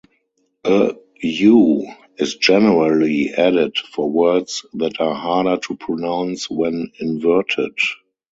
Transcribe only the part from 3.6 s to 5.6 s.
for words that are harder